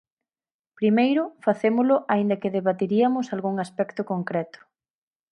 Primeiro, 0.79 1.23
facémolo 1.45 1.95
aínda 2.13 2.39
que 2.41 2.53
debateriamos 2.57 3.25
algún 3.35 3.55
aspecto 3.65 4.01
concreto. 4.11 4.59